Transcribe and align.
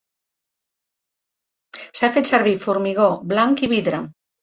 S'ha 2.01 2.11
fet 2.17 2.33
servir 2.35 2.57
formigó 2.67 3.15
blanc 3.37 3.67
i 3.71 3.75
vidre. 3.79 4.05